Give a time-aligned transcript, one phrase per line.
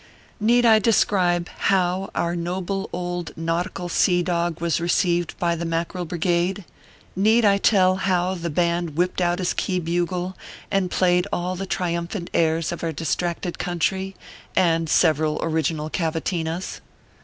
[0.39, 6.05] Need I describe how our noble old nautical sea dog was received by the Mackerel
[6.05, 6.65] Brigade?
[7.15, 10.35] need I tell how the band whipped out his key bugle
[10.71, 14.15] and played all the triumphant airs of our distracted country,
[14.55, 16.81] and several original cavatinas